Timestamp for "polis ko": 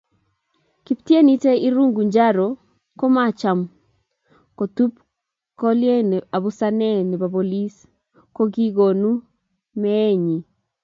7.35-8.41